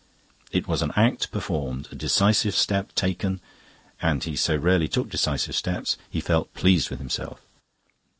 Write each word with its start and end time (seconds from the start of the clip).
It 0.51 0.67
was 0.67 0.81
an 0.81 0.91
act 0.95 1.29
performed, 1.31 1.87
a 1.91 1.95
decisive 1.95 2.55
step 2.55 2.95
taken 2.95 3.39
and 4.01 4.23
he 4.23 4.35
so 4.35 4.55
rarely 4.57 4.87
took 4.87 5.09
decisive 5.11 5.53
steps; 5.55 5.95
he 6.09 6.19
felt 6.19 6.55
pleased 6.55 6.89
with 6.89 6.97
himself. 6.97 7.39